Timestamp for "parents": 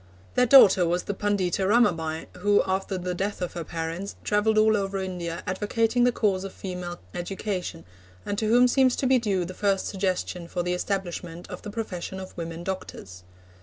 3.63-4.15